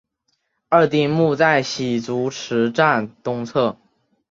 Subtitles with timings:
[0.67, 3.77] 二丁目在洗足池站东侧。